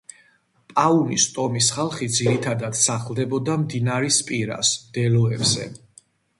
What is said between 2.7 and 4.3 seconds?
სახლდებოდა მდინარის